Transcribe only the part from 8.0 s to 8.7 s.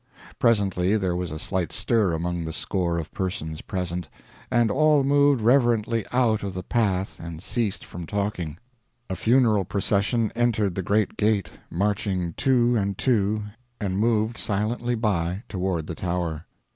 talking.